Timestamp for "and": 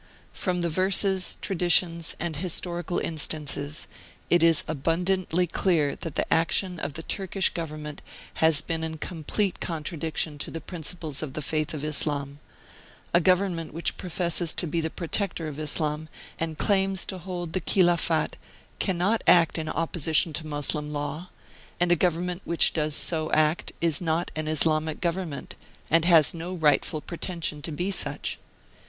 2.19-2.37, 16.39-16.57, 21.79-21.91, 25.91-26.05